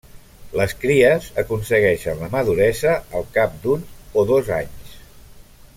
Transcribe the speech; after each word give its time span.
Les 0.59 0.71
cries 0.83 1.27
aconsegueixen 1.41 2.23
la 2.23 2.31
maduresa 2.37 2.95
al 3.19 3.29
cap 3.39 3.57
d'un 3.67 3.85
o 4.23 4.25
dos 4.33 4.51
anys. 4.61 4.99